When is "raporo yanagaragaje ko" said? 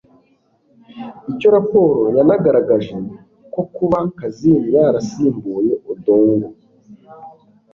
1.57-3.61